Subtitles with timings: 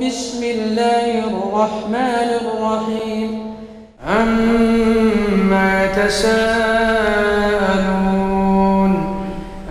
[0.00, 3.30] بسم الله الرحمن الرحيم.
[4.06, 6.52] عما يتساءلون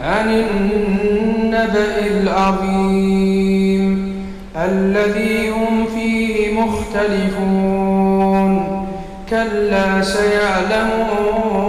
[0.03, 3.83] عن النبأ العظيم
[4.55, 8.51] الذي هم فيه مختلفون.
[9.29, 11.61] كلا سيعلمون.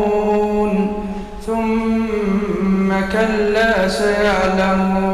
[1.47, 5.14] ثم كلا سيعلمون.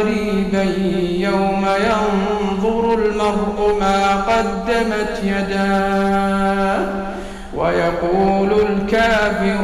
[0.00, 0.62] قريبا
[1.18, 6.86] يوم ينظر المرء ما قدمت يداه
[7.56, 9.59] ويقول الكافر